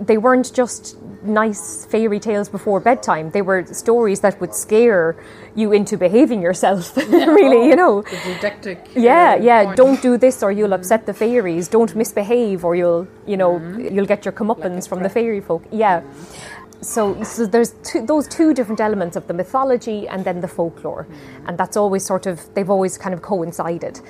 they 0.02 0.18
weren't 0.18 0.54
just 0.54 0.98
nice 1.24 1.86
fairy 1.86 2.20
tales 2.20 2.50
before 2.50 2.80
bedtime. 2.80 3.32
They 3.32 3.42
were 3.42 3.66
stories 3.66 4.20
that 4.22 4.40
would 4.42 4.54
scare 4.54 5.16
you 5.56 5.72
into 5.72 5.98
behaving 5.98 6.42
yourself. 6.42 6.96
really, 6.98 7.68
you 7.68 7.74
oh, 7.74 7.76
know. 7.76 8.02
The 8.02 8.36
didactic. 8.36 8.80
Uh, 8.96 9.00
yeah, 9.00 9.32
uh, 9.32 9.44
yeah. 9.44 9.64
point. 9.66 9.78
Don't 9.78 10.02
do 10.02 10.18
this, 10.18 10.44
or 10.44 10.52
you'll 10.52 10.74
upset 10.74 11.06
the 11.06 11.12
mm-hmm. 11.12 11.20
fairies. 11.20 11.68
Don't 11.68 11.96
misbehave, 11.96 12.66
or 12.66 12.76
you'll, 12.76 13.08
you 13.26 13.38
know, 13.38 13.60
mm-hmm. 13.60 13.94
you'll 13.94 14.06
get 14.06 14.26
your 14.26 14.32
comeuppance 14.32 14.88
from 14.88 15.04
the 15.04 15.10
fairy 15.10 15.42
folk. 15.42 15.64
Yeah. 15.72 16.02
Mm-hmm. 16.02 16.84
So, 16.84 17.24
so 17.24 17.46
there's 17.46 17.72
two, 17.84 18.06
those 18.06 18.28
two 18.28 18.54
different 18.54 18.82
elements 18.82 19.16
of 19.16 19.28
the 19.28 19.34
mythology 19.34 20.06
and 20.08 20.26
then 20.26 20.42
the 20.42 20.50
folklore, 20.50 21.08
and 21.48 21.58
that's 21.58 21.78
always 21.78 22.06
sort 22.06 22.26
of 22.26 22.54
they've 22.56 22.70
always 22.70 22.98
kind 22.98 23.14
of 23.14 23.22
coincided, 23.22 24.02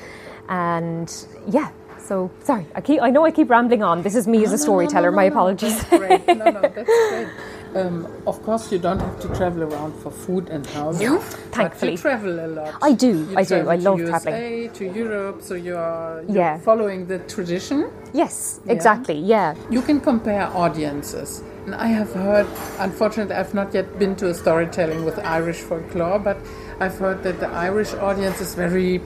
and 0.49 1.27
yeah. 1.47 1.71
So 2.07 2.29
sorry, 2.43 2.65
I 2.75 2.81
keep 2.81 3.01
I 3.01 3.09
know 3.09 3.23
I 3.25 3.31
keep 3.31 3.49
rambling 3.49 3.81
on. 3.81 4.01
This 4.01 4.15
is 4.15 4.27
me 4.27 4.43
as 4.43 4.51
a 4.51 4.57
storyteller. 4.57 5.11
My 5.11 5.23
apologies. 5.25 5.83
That's. 5.85 6.27
No, 6.27 6.49
no, 6.49 6.61
that's 6.61 6.83
great. 7.09 7.27
Um, 7.75 8.05
of 8.27 8.41
course, 8.43 8.71
you 8.71 8.77
don't 8.77 8.99
have 8.99 9.19
to 9.21 9.27
travel 9.29 9.63
around 9.63 9.93
for 10.01 10.11
food 10.11 10.49
and 10.49 10.63
housing. 10.65 11.07
No, 11.07 11.19
thankfully. 11.51 11.93
you 11.93 11.97
travel 11.97 12.39
a 12.45 12.47
lot. 12.47 12.75
I 12.83 12.91
do, 12.93 13.25
You 13.31 13.37
I 13.37 13.43
do. 13.43 13.67
I 13.69 13.77
to 13.77 13.83
love 13.83 13.99
USA, 13.99 14.19
traveling. 14.21 14.69
to 14.73 14.85
Europe, 14.99 15.41
so 15.41 15.55
you 15.55 15.75
are 15.75 16.23
Yeah. 16.27 16.59
following 16.59 17.07
the 17.07 17.17
tradition. 17.19 17.89
yes, 18.13 18.59
exactly. 18.67 19.17
Yeah. 19.17 19.55
You 19.71 19.81
can 19.81 19.99
compare 20.01 20.45
audiences. 20.53 21.41
And 21.65 21.73
I 21.73 21.87
have 21.87 22.13
heard, 22.13 22.45
unfortunately, 22.79 23.33
I've 23.35 23.55
not 23.55 23.73
yet 23.73 23.97
been 23.97 24.15
to 24.17 24.29
a 24.29 24.33
storytelling 24.35 25.03
with 25.03 25.17
Irish 25.19 25.61
folklore, 25.61 26.19
but 26.19 26.37
I've 26.79 26.97
heard 26.99 27.23
that 27.23 27.39
the 27.39 27.47
Irish 27.47 27.93
audience 27.95 28.39
is 28.39 28.53
very 28.53 29.01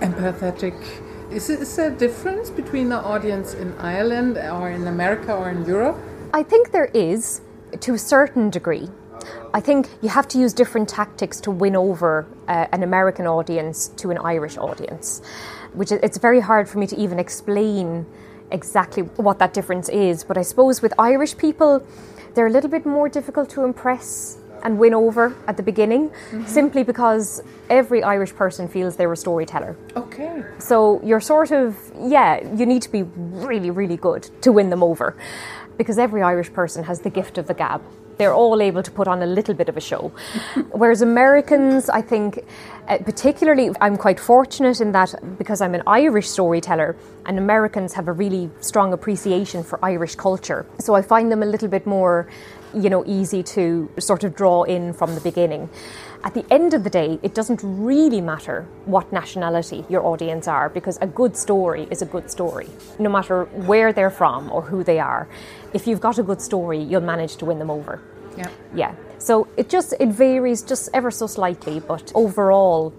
empathetic. 0.00 0.74
Is, 1.32 1.48
it, 1.48 1.60
is 1.60 1.76
there 1.76 1.88
a 1.88 1.90
difference 1.90 2.50
between 2.50 2.90
the 2.90 2.98
audience 2.98 3.54
in 3.54 3.72
Ireland 3.78 4.36
or 4.36 4.68
in 4.68 4.86
America 4.86 5.34
or 5.34 5.48
in 5.48 5.64
Europe? 5.64 5.96
I 6.34 6.42
think 6.42 6.72
there 6.72 6.90
is, 6.92 7.40
to 7.80 7.94
a 7.94 7.98
certain 7.98 8.50
degree. 8.50 8.90
I 9.54 9.60
think 9.60 9.88
you 10.02 10.10
have 10.10 10.28
to 10.28 10.38
use 10.38 10.52
different 10.52 10.90
tactics 10.90 11.40
to 11.40 11.50
win 11.50 11.74
over 11.74 12.26
uh, 12.48 12.66
an 12.72 12.82
American 12.82 13.26
audience 13.26 13.88
to 13.96 14.10
an 14.10 14.18
Irish 14.18 14.58
audience, 14.58 15.22
which 15.72 15.90
it's 15.90 16.18
very 16.18 16.40
hard 16.40 16.68
for 16.68 16.78
me 16.78 16.86
to 16.88 16.96
even 16.96 17.18
explain 17.18 18.04
exactly 18.50 19.04
what 19.16 19.38
that 19.38 19.54
difference 19.54 19.88
is. 19.88 20.24
But 20.24 20.36
I 20.36 20.42
suppose 20.42 20.82
with 20.82 20.92
Irish 20.98 21.38
people, 21.38 21.82
they're 22.34 22.46
a 22.46 22.52
little 22.52 22.70
bit 22.70 22.84
more 22.84 23.08
difficult 23.08 23.48
to 23.50 23.64
impress 23.64 24.36
and 24.62 24.78
win 24.78 24.94
over 24.94 25.34
at 25.46 25.56
the 25.56 25.62
beginning, 25.62 26.10
simply 26.46 26.82
because 26.82 27.42
every 27.70 28.02
Irish 28.02 28.34
person 28.34 28.68
feels 28.68 28.96
they're 28.96 29.12
a 29.12 29.16
storyteller. 29.16 29.76
Okay. 29.96 30.44
So 30.58 31.00
you're 31.02 31.20
sort 31.20 31.50
of, 31.50 31.76
yeah, 31.98 32.40
you 32.54 32.66
need 32.66 32.82
to 32.82 32.92
be 32.92 33.02
really, 33.02 33.70
really 33.70 33.96
good 33.96 34.28
to 34.42 34.52
win 34.52 34.70
them 34.70 34.82
over 34.82 35.16
because 35.78 35.98
every 35.98 36.22
Irish 36.22 36.52
person 36.52 36.84
has 36.84 37.00
the 37.00 37.10
gift 37.10 37.38
of 37.38 37.46
the 37.46 37.54
gab. 37.54 37.82
They're 38.18 38.34
all 38.34 38.60
able 38.60 38.82
to 38.82 38.90
put 38.90 39.08
on 39.08 39.22
a 39.22 39.26
little 39.26 39.54
bit 39.54 39.68
of 39.68 39.76
a 39.76 39.80
show. 39.80 40.12
Whereas 40.70 41.00
Americans, 41.00 41.88
I 41.88 42.02
think, 42.02 42.44
uh, 42.86 42.98
particularly, 42.98 43.70
I'm 43.80 43.96
quite 43.96 44.20
fortunate 44.20 44.80
in 44.80 44.92
that 44.92 45.14
because 45.38 45.60
I'm 45.60 45.74
an 45.74 45.82
Irish 45.86 46.28
storyteller, 46.28 46.94
and 47.26 47.38
Americans 47.38 47.94
have 47.94 48.08
a 48.08 48.12
really 48.12 48.50
strong 48.60 48.92
appreciation 48.92 49.64
for 49.64 49.82
Irish 49.84 50.14
culture. 50.14 50.66
So 50.78 50.94
I 50.94 51.02
find 51.02 51.32
them 51.32 51.42
a 51.42 51.46
little 51.46 51.68
bit 51.68 51.86
more, 51.86 52.28
you 52.74 52.90
know, 52.90 53.04
easy 53.06 53.42
to 53.42 53.90
sort 53.98 54.24
of 54.24 54.34
draw 54.34 54.62
in 54.64 54.92
from 54.92 55.14
the 55.14 55.20
beginning. 55.20 55.68
At 56.24 56.34
the 56.34 56.44
end 56.52 56.72
of 56.72 56.84
the 56.84 56.90
day, 56.90 57.18
it 57.22 57.34
doesn't 57.34 57.60
really 57.62 58.20
matter 58.20 58.66
what 58.84 59.12
nationality 59.12 59.84
your 59.88 60.06
audience 60.06 60.46
are 60.46 60.68
because 60.68 60.96
a 61.00 61.06
good 61.06 61.36
story 61.36 61.88
is 61.90 62.00
a 62.00 62.06
good 62.06 62.30
story, 62.30 62.68
no 62.98 63.10
matter 63.10 63.44
where 63.66 63.92
they're 63.92 64.10
from 64.10 64.50
or 64.52 64.62
who 64.62 64.84
they 64.84 65.00
are. 65.00 65.28
If 65.72 65.86
you've 65.86 66.00
got 66.00 66.18
a 66.18 66.22
good 66.22 66.40
story, 66.40 66.80
you'll 66.80 67.00
manage 67.00 67.36
to 67.36 67.44
win 67.44 67.58
them 67.58 67.70
over. 67.70 68.00
Yeah. 68.36 68.48
Yeah. 68.74 68.94
So 69.18 69.48
it 69.56 69.68
just 69.68 69.94
it 69.98 70.08
varies 70.08 70.62
just 70.62 70.88
ever 70.94 71.10
so 71.10 71.26
slightly, 71.26 71.80
but 71.80 72.12
overall, 72.14 72.92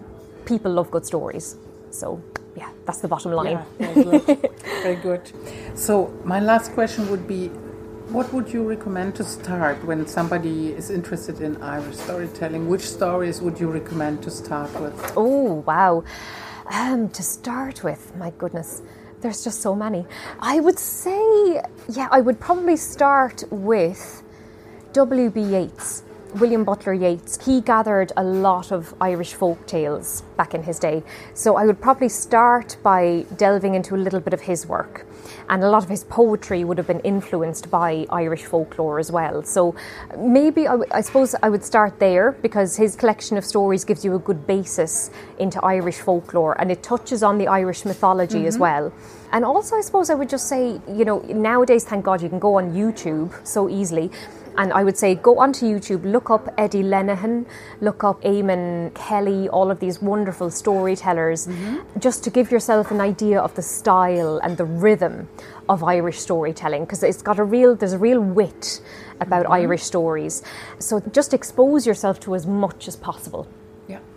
people 0.44 0.72
love 0.72 0.90
good 0.90 1.06
stories. 1.06 1.56
So 1.90 2.22
yeah, 2.56 2.70
that's 2.84 3.00
the 3.00 3.08
bottom 3.08 3.32
line. 3.32 3.58
Yeah, 3.78 3.92
very 3.92 4.04
good. 4.04 4.50
very 4.82 4.96
good. 4.96 5.32
So 5.74 6.12
my 6.24 6.40
last 6.40 6.72
question 6.72 7.08
would 7.10 7.26
be, 7.26 7.50
what 8.08 8.32
would 8.32 8.52
you 8.52 8.68
recommend 8.68 9.14
to 9.16 9.24
start 9.24 9.82
when 9.84 10.06
somebody 10.06 10.72
is 10.72 10.90
interested 10.90 11.40
in 11.40 11.60
Irish 11.62 11.96
storytelling? 11.96 12.68
Which 12.68 12.82
stories 12.82 13.40
would 13.40 13.58
you 13.58 13.70
recommend 13.70 14.22
to 14.24 14.30
start 14.30 14.72
with? 14.78 15.12
Oh, 15.16 15.64
wow. 15.66 16.04
Um, 16.66 17.08
to 17.10 17.22
start 17.22 17.82
with, 17.82 18.14
my 18.16 18.30
goodness, 18.30 18.82
there's 19.20 19.42
just 19.42 19.62
so 19.62 19.74
many. 19.74 20.06
I 20.38 20.60
would 20.60 20.78
say, 20.78 21.62
yeah, 21.88 22.08
I 22.10 22.20
would 22.20 22.40
probably 22.40 22.76
start 22.76 23.42
with 23.50 24.22
W.B. 24.92 25.40
Yeats. 25.40 26.02
William 26.34 26.64
Butler 26.64 26.92
Yeats, 26.92 27.44
he 27.44 27.60
gathered 27.60 28.12
a 28.16 28.24
lot 28.24 28.72
of 28.72 28.92
Irish 29.00 29.34
folk 29.34 29.66
tales 29.68 30.22
back 30.36 30.52
in 30.52 30.64
his 30.64 30.80
day. 30.80 31.04
So 31.32 31.56
I 31.56 31.64
would 31.64 31.80
probably 31.80 32.08
start 32.08 32.76
by 32.82 33.24
delving 33.36 33.74
into 33.74 33.94
a 33.94 33.98
little 33.98 34.18
bit 34.18 34.34
of 34.34 34.40
his 34.40 34.66
work. 34.66 35.06
And 35.48 35.62
a 35.62 35.70
lot 35.70 35.84
of 35.84 35.88
his 35.88 36.02
poetry 36.04 36.64
would 36.64 36.76
have 36.78 36.88
been 36.88 37.00
influenced 37.00 37.70
by 37.70 38.06
Irish 38.10 38.44
folklore 38.44 38.98
as 38.98 39.12
well. 39.12 39.44
So 39.44 39.76
maybe 40.18 40.66
I, 40.66 40.72
w- 40.72 40.90
I 40.90 41.02
suppose 41.02 41.36
I 41.40 41.48
would 41.48 41.64
start 41.64 42.00
there 42.00 42.32
because 42.32 42.76
his 42.76 42.96
collection 42.96 43.36
of 43.36 43.44
stories 43.44 43.84
gives 43.84 44.04
you 44.04 44.16
a 44.16 44.18
good 44.18 44.44
basis 44.46 45.10
into 45.38 45.64
Irish 45.64 46.00
folklore 46.00 46.60
and 46.60 46.72
it 46.72 46.82
touches 46.82 47.22
on 47.22 47.38
the 47.38 47.46
Irish 47.46 47.84
mythology 47.84 48.46
as 48.46 48.54
mm-hmm. 48.54 48.62
well. 48.62 48.92
And 49.32 49.44
also, 49.44 49.76
I 49.76 49.82
suppose 49.82 50.10
I 50.10 50.14
would 50.14 50.28
just 50.28 50.48
say, 50.48 50.80
you 50.88 51.04
know, 51.04 51.18
nowadays, 51.20 51.84
thank 51.84 52.04
God, 52.04 52.22
you 52.22 52.28
can 52.28 52.38
go 52.38 52.56
on 52.56 52.72
YouTube 52.72 53.32
so 53.46 53.68
easily. 53.68 54.10
And 54.56 54.72
I 54.72 54.84
would 54.84 54.96
say 54.96 55.16
go 55.16 55.38
onto 55.38 55.66
YouTube, 55.66 56.04
look 56.04 56.30
up 56.30 56.48
Eddie 56.56 56.84
Lenihan, 56.84 57.44
look 57.80 58.04
up 58.04 58.22
Eamon 58.22 58.94
Kelly, 58.94 59.48
all 59.48 59.70
of 59.70 59.80
these 59.80 60.00
wonderful 60.00 60.50
storytellers, 60.50 61.48
mm-hmm. 61.48 61.98
just 61.98 62.22
to 62.24 62.30
give 62.30 62.50
yourself 62.50 62.90
an 62.90 63.00
idea 63.00 63.40
of 63.40 63.54
the 63.54 63.62
style 63.62 64.38
and 64.38 64.56
the 64.56 64.64
rhythm 64.64 65.28
of 65.68 65.82
Irish 65.82 66.20
storytelling, 66.20 66.84
because 66.84 67.02
it's 67.02 67.22
got 67.22 67.38
a 67.38 67.44
real, 67.44 67.74
there's 67.74 67.94
a 67.94 67.98
real 67.98 68.20
wit 68.20 68.80
about 69.20 69.44
mm-hmm. 69.44 69.54
Irish 69.54 69.82
stories. 69.82 70.42
So 70.78 71.00
just 71.12 71.34
expose 71.34 71.86
yourself 71.86 72.20
to 72.20 72.34
as 72.34 72.46
much 72.46 72.86
as 72.86 72.96
possible. 72.96 73.48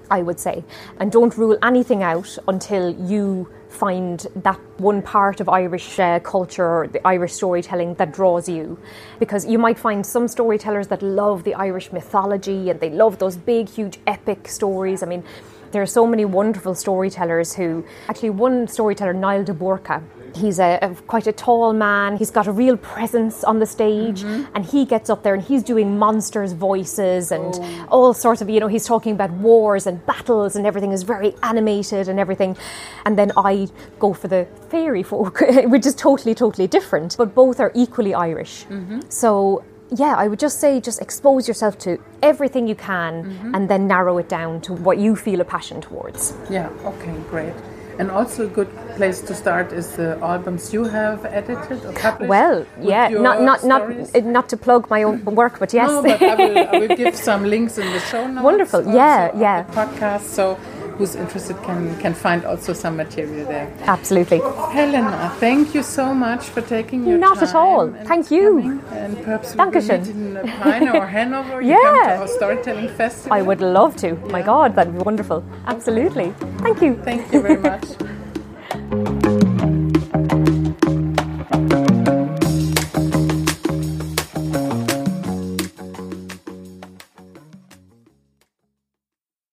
I 0.09 0.21
would 0.21 0.39
say. 0.39 0.63
And 0.99 1.11
don't 1.11 1.35
rule 1.37 1.57
anything 1.63 2.03
out 2.03 2.37
until 2.47 2.89
you 2.91 3.49
find 3.69 4.25
that 4.37 4.59
one 4.77 5.01
part 5.01 5.39
of 5.39 5.49
Irish 5.49 5.99
uh, 5.99 6.19
culture 6.19 6.65
or 6.65 6.87
the 6.87 7.05
Irish 7.05 7.33
storytelling 7.33 7.95
that 7.95 8.11
draws 8.13 8.47
you. 8.49 8.79
Because 9.19 9.45
you 9.45 9.57
might 9.57 9.77
find 9.77 10.05
some 10.05 10.27
storytellers 10.27 10.87
that 10.87 11.01
love 11.01 11.43
the 11.43 11.53
Irish 11.53 11.91
mythology 11.91 12.69
and 12.69 12.79
they 12.79 12.89
love 12.89 13.19
those 13.19 13.35
big, 13.35 13.69
huge, 13.69 13.99
epic 14.07 14.47
stories. 14.47 15.03
I 15.03 15.05
mean, 15.05 15.23
there 15.71 15.81
are 15.81 15.87
so 15.87 16.05
many 16.07 16.25
wonderful 16.25 16.75
storytellers 16.75 17.55
who, 17.55 17.85
actually, 18.09 18.31
one 18.31 18.67
storyteller, 18.67 19.13
Niall 19.13 19.43
de 19.43 19.53
Búrca, 19.53 20.03
he's 20.37 20.59
a, 20.59 20.79
a 20.81 20.95
quite 21.07 21.27
a 21.27 21.31
tall 21.31 21.73
man. 21.73 22.17
He's 22.17 22.31
got 22.31 22.47
a 22.47 22.51
real 22.51 22.77
presence 22.77 23.43
on 23.43 23.59
the 23.59 23.65
stage, 23.65 24.23
mm-hmm. 24.23 24.55
and 24.55 24.65
he 24.65 24.85
gets 24.85 25.09
up 25.09 25.23
there 25.23 25.33
and 25.33 25.43
he's 25.43 25.63
doing 25.63 25.97
monsters' 25.97 26.53
voices 26.53 27.31
and 27.31 27.53
oh. 27.55 27.87
all 27.89 28.13
sorts 28.13 28.41
of. 28.41 28.49
You 28.49 28.59
know, 28.59 28.67
he's 28.67 28.85
talking 28.85 29.13
about 29.13 29.31
wars 29.31 29.87
and 29.87 30.05
battles, 30.05 30.55
and 30.55 30.65
everything 30.65 30.91
is 30.91 31.03
very 31.03 31.35
animated 31.43 32.07
and 32.07 32.19
everything. 32.19 32.57
And 33.05 33.17
then 33.17 33.31
I 33.37 33.67
go 33.99 34.13
for 34.13 34.27
the 34.27 34.47
fairy 34.69 35.03
folk, 35.03 35.41
which 35.65 35.85
is 35.85 35.95
totally, 35.95 36.35
totally 36.35 36.67
different, 36.67 37.17
but 37.17 37.33
both 37.33 37.59
are 37.59 37.71
equally 37.75 38.13
Irish. 38.13 38.65
Mm-hmm. 38.65 39.01
So 39.09 39.63
yeah, 39.91 40.15
I 40.17 40.27
would 40.27 40.39
just 40.39 40.59
say 40.59 40.79
just 40.81 41.01
expose 41.01 41.47
yourself 41.47 41.77
to 41.79 41.97
everything 42.21 42.67
you 42.67 42.75
can 42.75 43.23
Mm-hmm. 43.23 43.55
and 43.55 43.69
then 43.69 43.87
narrow 43.87 44.17
it 44.17 44.29
down 44.29 44.61
to 44.61 44.73
what 44.73 44.97
you 44.97 45.15
feel 45.15 45.39
a 45.41 45.45
passion 45.45 45.81
towards. 45.81 46.33
Yeah, 46.49 46.69
okay, 46.85 47.13
great. 47.29 47.53
And 47.99 48.11
also 48.11 48.45
a 48.45 48.47
good 48.49 48.69
place 48.95 49.21
to 49.21 49.33
start 49.33 49.71
is 49.73 49.95
the 49.95 50.19
albums 50.21 50.71
you 50.71 50.83
have 50.83 51.25
edited 51.25 51.83
or 51.83 51.93
published. 51.93 52.29
Well, 52.29 52.63
yeah, 52.79 53.07
not 53.09 53.41
not 53.41 53.59
stories. 53.61 54.13
not 54.13 54.23
uh, 54.23 54.29
not 54.31 54.49
to 54.49 54.57
plug 54.57 54.87
my 54.89 55.01
own 55.03 55.23
work, 55.41 55.57
but 55.59 55.73
yes. 55.73 55.89
No, 55.89 56.03
but 56.03 56.21
I 56.21 56.35
will, 56.35 56.57
I 56.75 56.77
will 56.79 56.95
give 57.03 57.15
some 57.15 57.43
links 57.49 57.77
in 57.79 57.91
the 57.91 57.99
show 58.11 58.27
notes. 58.27 58.43
Wonderful, 58.43 58.83
yeah, 58.93 59.31
yeah. 59.35 59.63
The 59.63 59.73
podcast, 59.73 60.25
so 60.37 60.59
who's 60.97 61.15
interested 61.15 61.55
can 61.63 61.95
can 62.01 62.13
find 62.13 62.43
also 62.45 62.73
some 62.73 62.95
material 62.97 63.45
there. 63.47 63.67
Absolutely. 63.85 64.39
Helena, 64.73 65.31
thank 65.39 65.73
you 65.75 65.83
so 65.83 66.13
much 66.13 66.43
for 66.53 66.61
taking 66.61 67.05
your 67.07 67.17
Not 67.17 67.37
time. 67.37 67.47
at 67.49 67.55
all. 67.55 67.89
Thank 68.05 68.31
you. 68.31 68.81
And 68.91 69.15
perhaps 69.23 69.53
we 69.53 69.57
will 69.57 69.65
Dankeschön. 69.71 69.99
meet 69.99 70.09
in 70.15 70.37
uh, 70.37 70.43
Peine 70.63 70.89
or 70.89 71.05
Hanover. 71.05 71.61
You 71.61 71.69
Yeah. 71.75 71.93
come 71.93 72.05
to 72.07 72.21
our 72.21 72.27
storytelling 72.27 72.89
festival. 72.89 73.37
I 73.37 73.41
would 73.41 73.61
love 73.61 73.95
to. 73.97 74.15
My 74.31 74.41
God, 74.41 74.75
that'd 74.75 74.93
be 74.93 75.03
wonderful. 75.03 75.43
Absolutely. 75.67 76.33
Thank 76.65 76.81
you. 76.81 76.95
Thank 77.03 77.31
you 77.33 77.41
very 77.41 77.57
much. 77.61 77.85